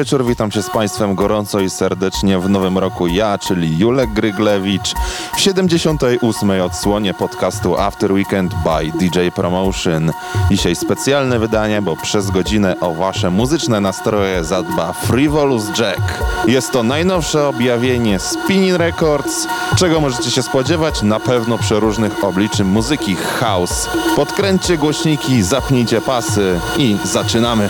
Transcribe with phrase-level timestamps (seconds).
[0.00, 3.06] wieczór, witam cię z Państwem gorąco i serdecznie w nowym roku.
[3.06, 4.94] Ja, czyli Julek Gryglewicz
[5.36, 6.62] w 78.
[6.62, 10.12] odsłonie podcastu After Weekend by DJ Promotion.
[10.50, 16.22] Dzisiaj specjalne wydanie, bo przez godzinę o Wasze muzyczne nastroje zadba Frivolous Jack.
[16.46, 19.46] Jest to najnowsze objawienie Spinning Records.
[19.76, 21.02] Czego możecie się spodziewać?
[21.02, 23.88] Na pewno przeróżnych obliczy muzyki house.
[24.16, 27.68] Podkręćcie głośniki, zapnijcie pasy i zaczynamy.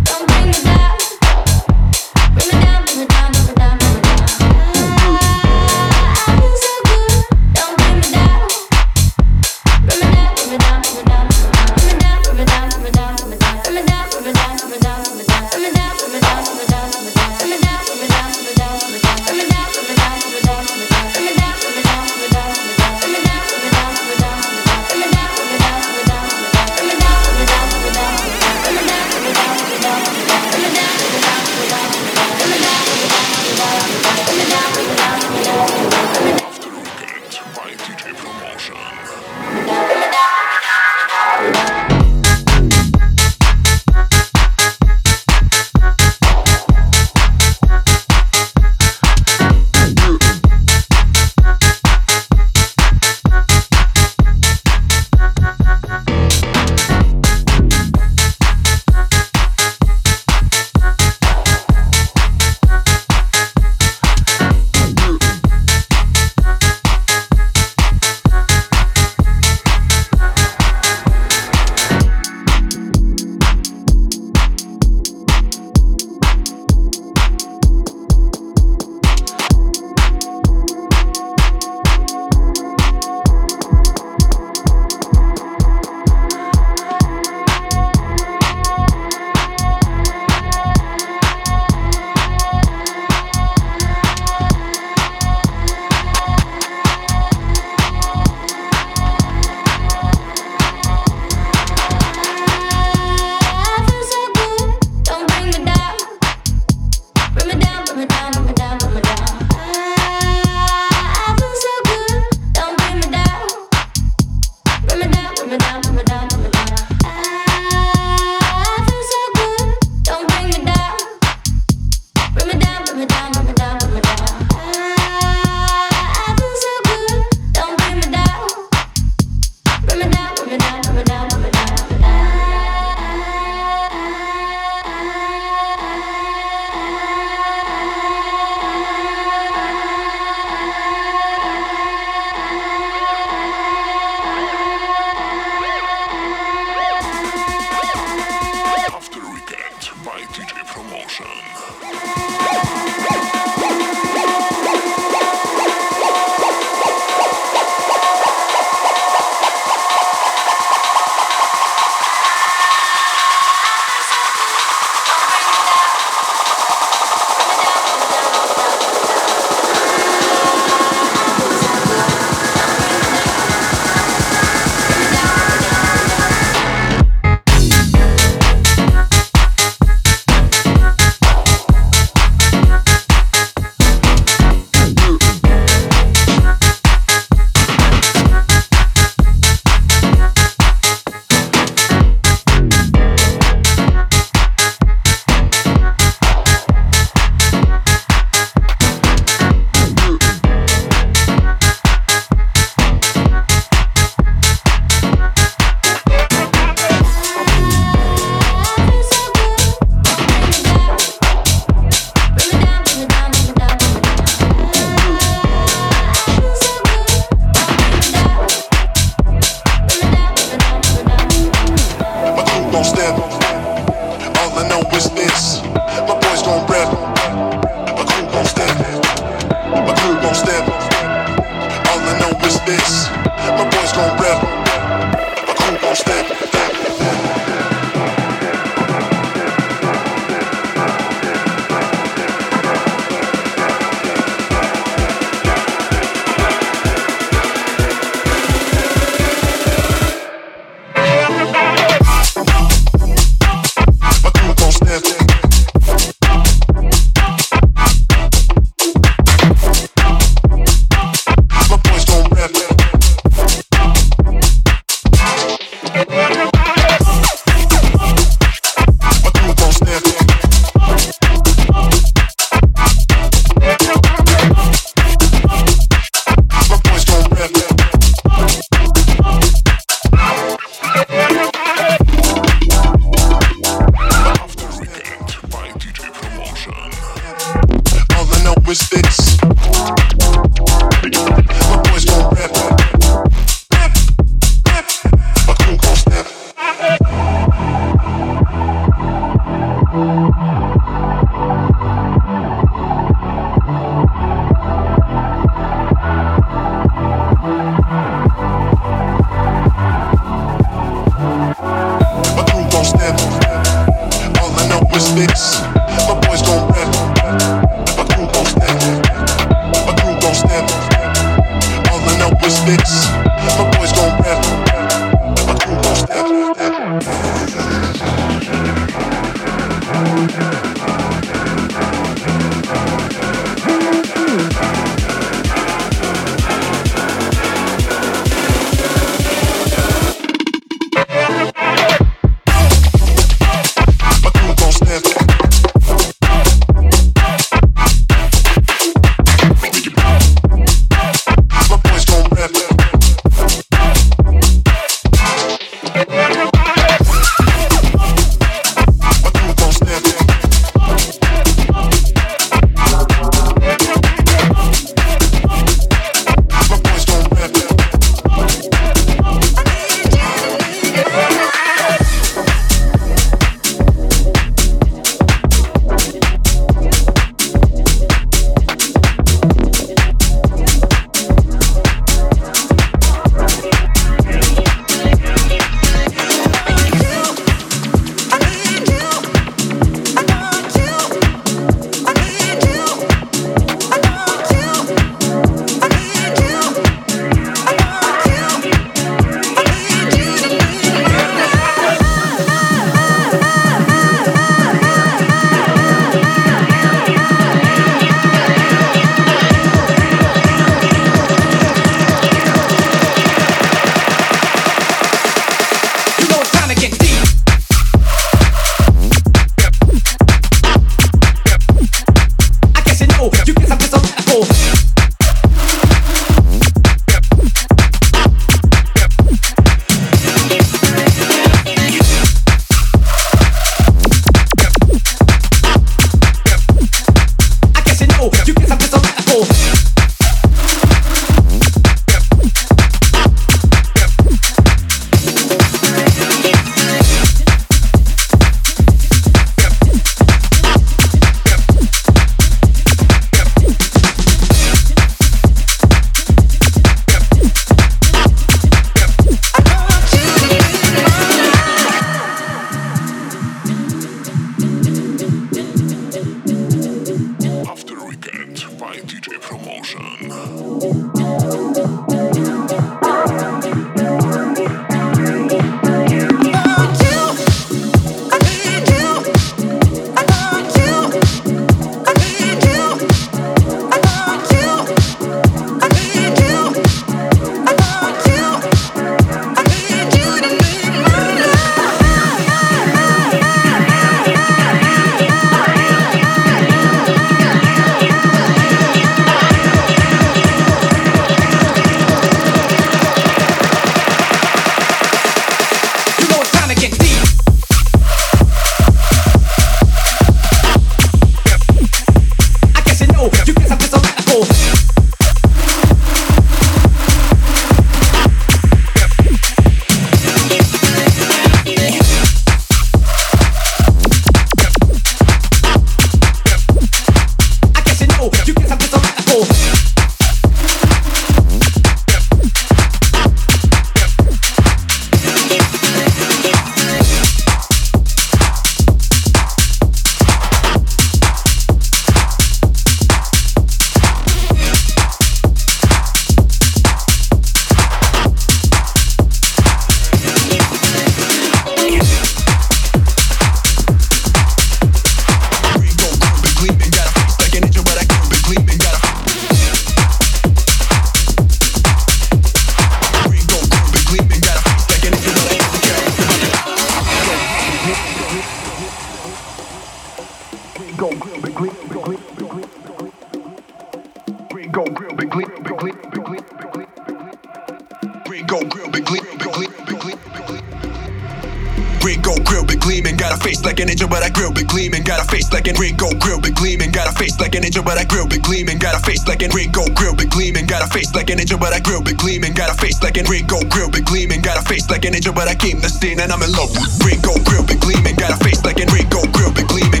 [587.61, 588.79] an angel, but I grill big gleaming.
[588.79, 590.65] Got a face like an Ringo, grill big gleaming.
[590.65, 592.53] Got a face like an angel, but I grill big gleaming.
[592.53, 594.41] Got a face like an Ringo, grill big gleaming.
[594.41, 596.71] Got a face like an angel, but I came the scene and I'm in love
[596.73, 598.15] with Ringo, grill big gleaming.
[598.15, 600.00] Got a face like an Ringo, grill big gleaming.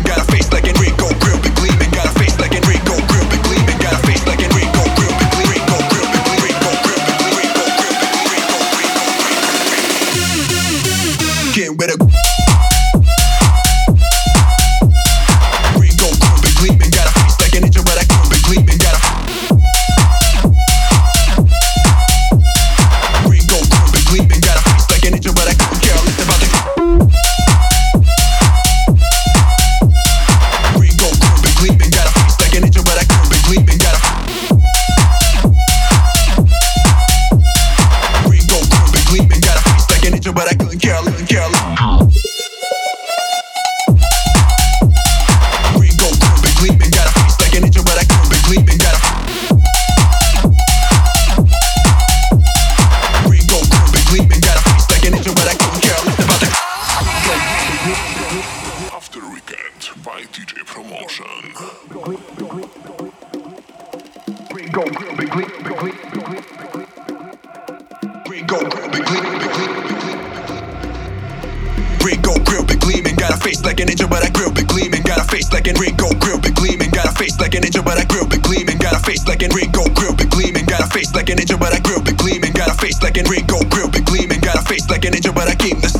[75.61, 76.89] like an Rico, grill big gleaming.
[76.89, 78.79] Got a face like an angel, but I grill big gleaming.
[78.79, 80.65] Got a face like an Rico, grill big gleaming.
[80.65, 82.51] Got a face like an angel, but I grill big gleaming.
[82.53, 84.41] Got a face like an Rico, grill big gleaming.
[84.41, 85.90] Got a face like an angel, but I keep the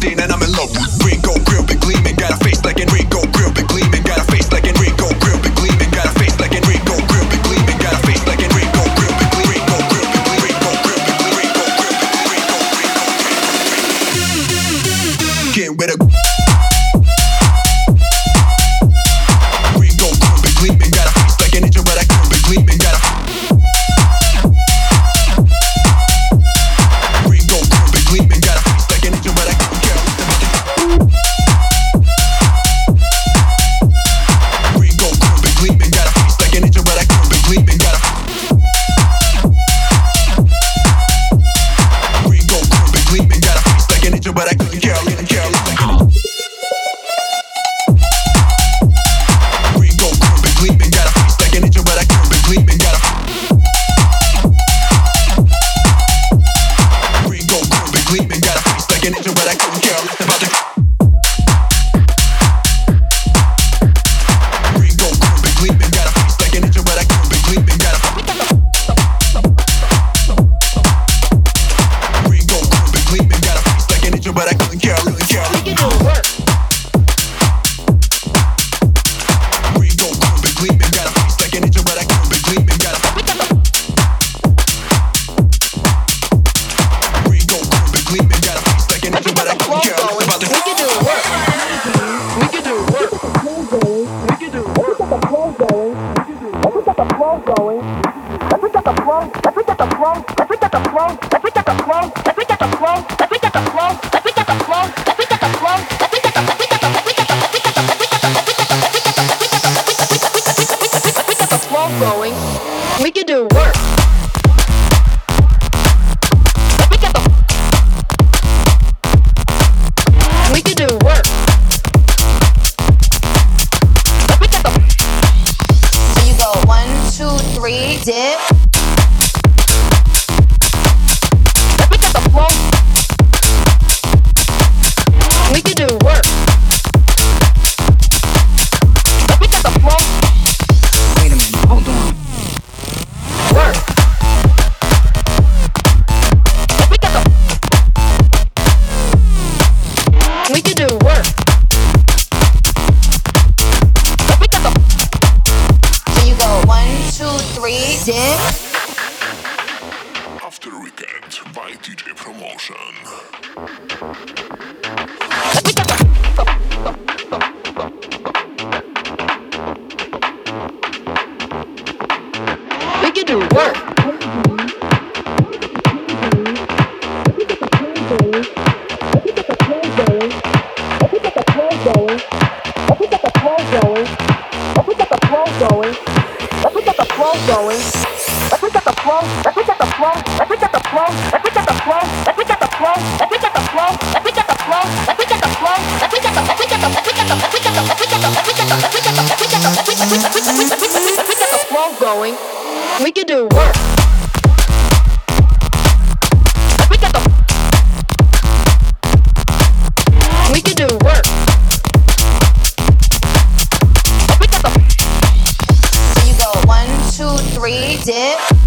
[217.72, 218.61] free dip.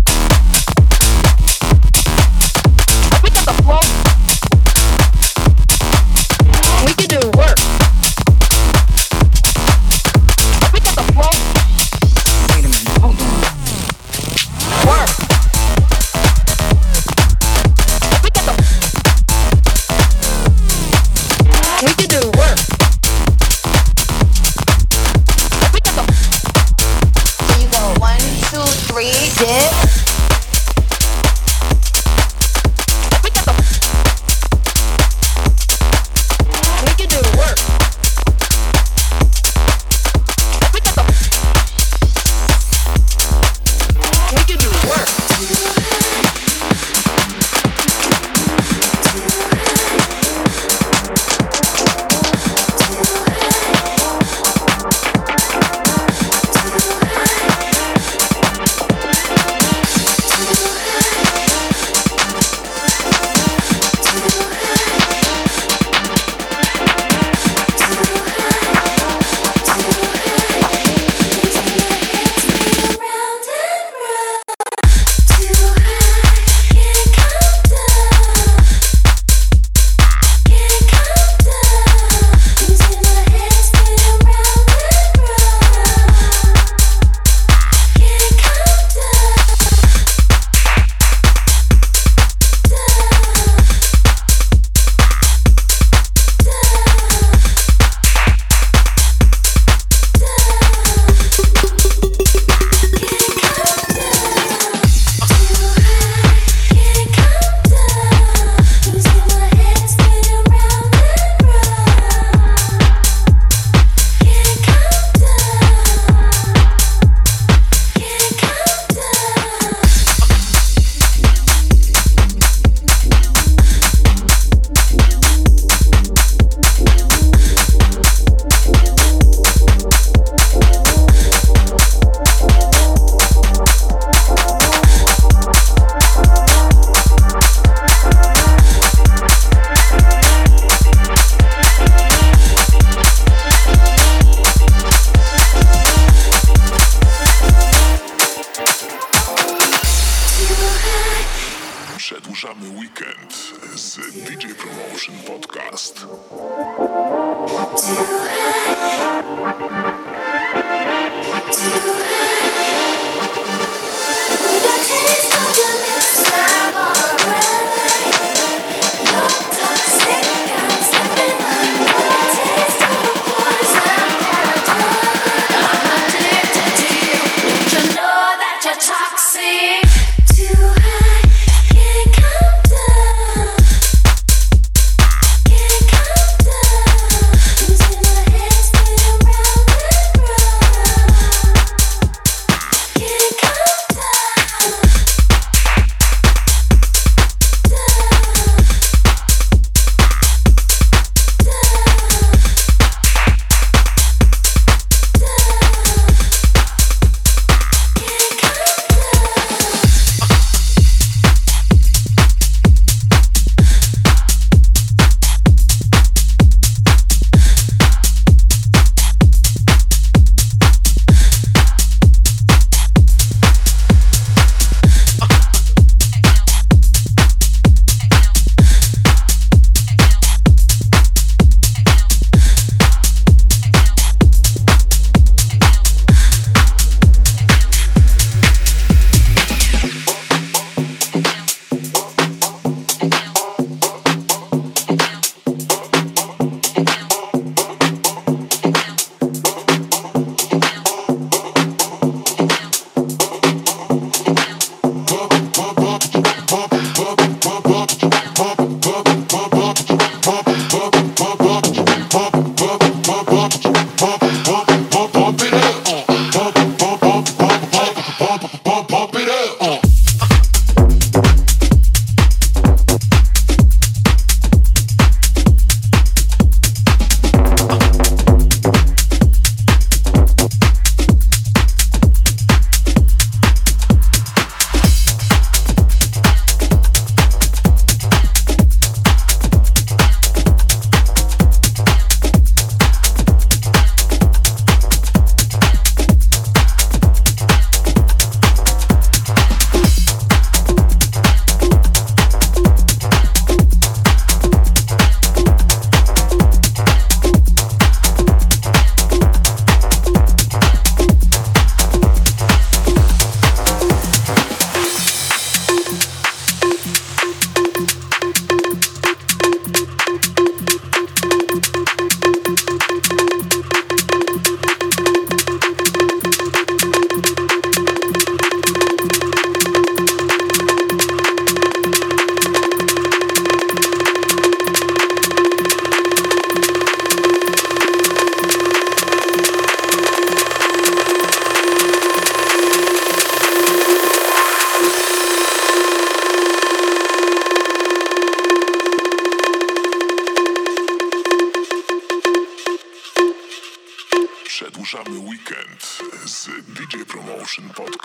[357.55, 358.04] Promotion Podcast.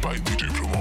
[0.00, 0.71] by DJ Pro.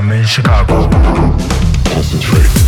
[0.00, 0.88] I'm in Chicago.
[1.84, 2.59] Concentrate.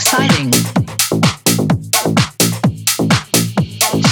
[0.00, 0.50] exciting.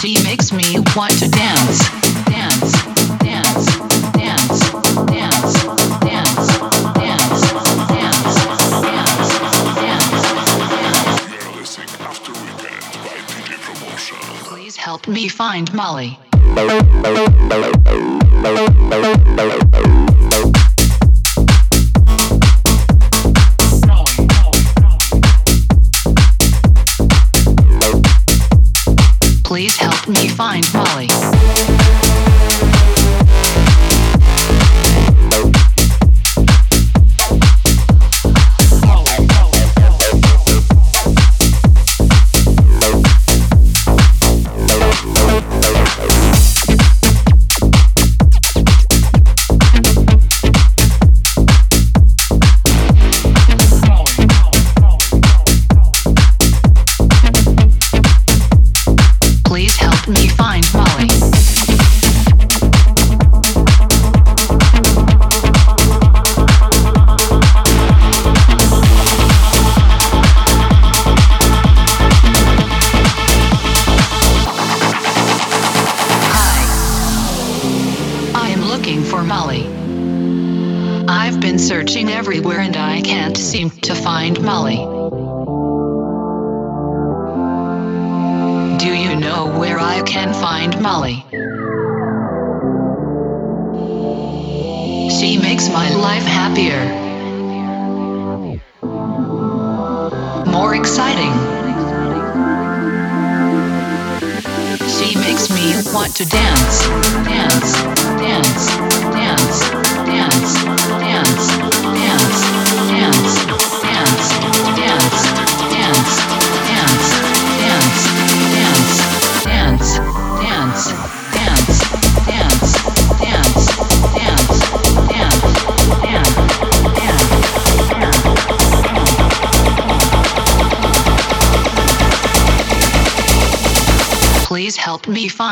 [0.01, 1.79] She makes me want to dance,
[2.27, 2.73] dance,
[3.25, 3.67] dance,
[4.13, 4.59] dance,
[5.07, 5.65] dance,
[6.05, 6.51] dance,
[6.99, 7.41] dance,
[7.89, 8.37] dance,
[14.47, 16.19] Please help me find Molly.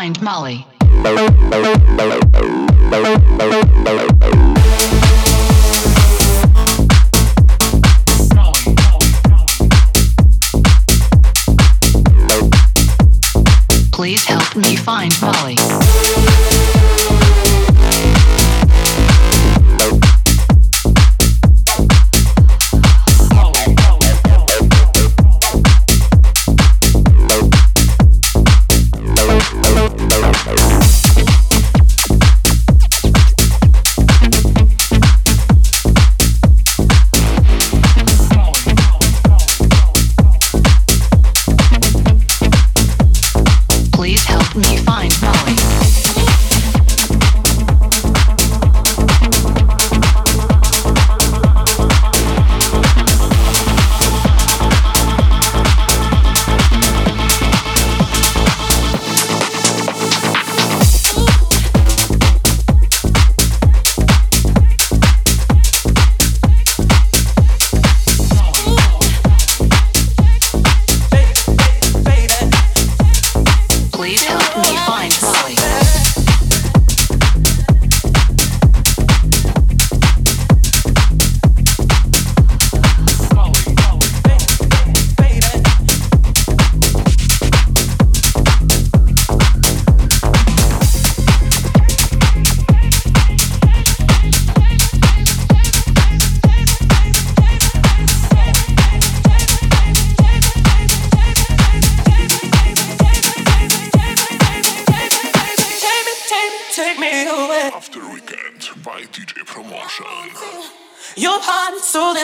[0.06, 0.75] find Molly.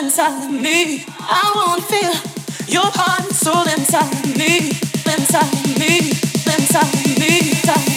[0.02, 1.04] inside of me.
[1.20, 2.12] I wanna feel
[2.66, 4.70] your heart and soul inside of me,
[5.06, 7.38] inside of me, inside of me.
[7.50, 7.91] Inside of me.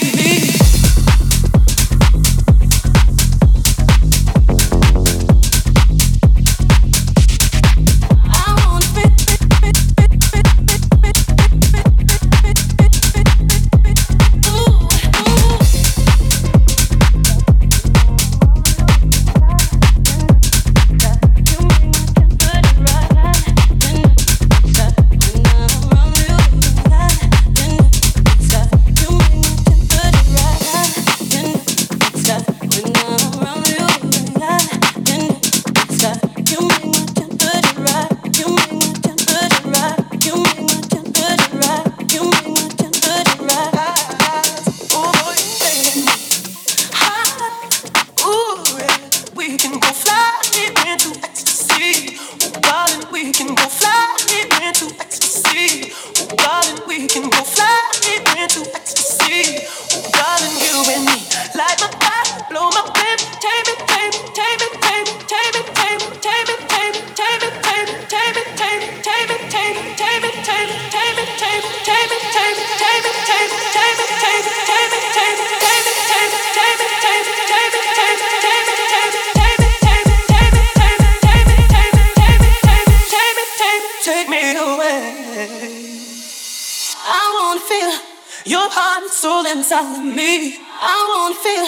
[88.45, 90.57] Your heart and soul inside of me.
[90.82, 91.67] I wanna feel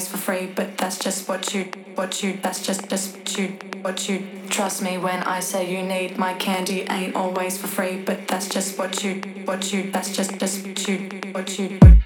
[0.00, 3.48] Always for free, but that's just what you, what you, that's just, just what you,
[3.82, 4.26] what you.
[4.48, 8.48] Trust me when I say you need my candy ain't always for free, but that's
[8.48, 11.99] just what you, what you, that's just, just what you, what you.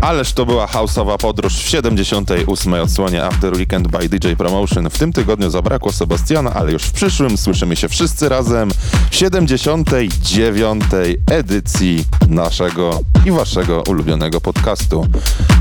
[0.00, 2.74] Ależ to była houseowa podróż w 78.
[2.74, 4.90] odsłonie After Weekend by DJ Promotion.
[4.90, 8.70] W tym tygodniu zabrakło Sebastiana, ale już w przyszłym słyszymy się wszyscy razem
[9.10, 10.84] w 79.
[11.26, 15.06] edycji naszego i waszego ulubionego podcastu.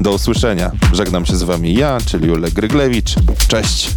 [0.02, 0.72] Do usłyszenia.
[0.94, 3.16] Żegnam się z wami ja, czyli Julek Gryglewicz.
[3.48, 3.90] Cześć!